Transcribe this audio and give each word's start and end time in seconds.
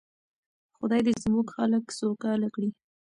خدای 0.77 1.01
دې 1.05 1.13
زموږ 1.23 1.47
خلک 1.55 1.85
سوکاله 1.99 2.47
کړي. 2.55 2.69